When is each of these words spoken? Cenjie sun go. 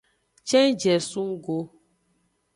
Cenjie 0.49 0.95
sun 1.09 1.29
go. 1.43 1.57